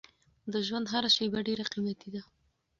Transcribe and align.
د 0.51 0.53
ژوند 0.67 0.85
هره 0.93 1.09
شېبه 1.15 1.39
ډېره 1.47 1.65
قیمتي 1.73 2.09
ده. 2.13 2.21